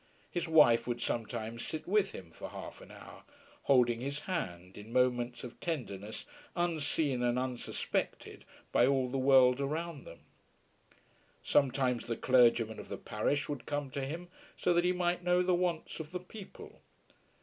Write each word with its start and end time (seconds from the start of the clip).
His 0.31 0.47
wife 0.47 0.87
would 0.87 0.99
sometimes 0.99 1.63
sit 1.63 1.85
with 1.87 2.11
him 2.11 2.31
for 2.31 2.49
half 2.49 2.81
an 2.81 2.89
hour, 2.89 3.21
holding 3.65 3.99
his 3.99 4.21
hand, 4.21 4.75
in 4.75 4.91
moments 4.91 5.43
of 5.43 5.59
tenderness 5.59 6.25
unseen 6.55 7.21
and 7.21 7.37
unsuspected 7.37 8.43
by 8.71 8.87
all 8.87 9.09
the 9.09 9.19
world 9.19 9.61
around 9.61 10.05
them. 10.05 10.21
Sometimes 11.43 12.07
the 12.07 12.17
clergyman 12.17 12.79
of 12.79 12.89
the 12.89 12.97
parish 12.97 13.47
would 13.47 13.67
come 13.67 13.91
to 13.91 14.03
him, 14.03 14.29
so 14.57 14.73
that 14.73 14.85
he 14.85 14.91
might 14.91 15.23
know 15.23 15.43
the 15.43 15.53
wants 15.53 15.99
of 15.99 16.11
the 16.11 16.19
people. 16.19 16.81